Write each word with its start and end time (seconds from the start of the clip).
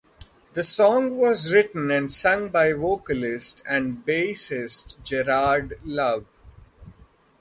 The 0.53 0.63
song 0.63 1.17
was 1.17 1.53
written 1.53 1.91
and 1.91 2.11
sung 2.11 2.49
by 2.49 2.73
vocalist 2.73 3.61
and 3.69 4.03
bassist 4.03 5.03
Gerard 5.03 5.77
Love. 5.85 6.25